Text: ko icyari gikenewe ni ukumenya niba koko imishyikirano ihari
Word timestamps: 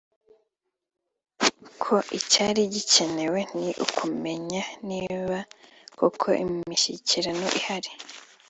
ko 1.81 1.95
icyari 2.17 2.61
gikenewe 2.73 3.39
ni 3.61 3.71
ukumenya 3.85 4.63
niba 4.89 5.37
koko 5.97 6.27
imishyikirano 6.43 7.47
ihari 7.59 7.91